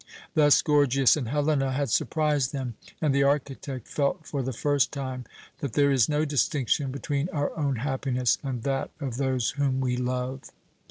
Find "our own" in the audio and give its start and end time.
7.29-7.75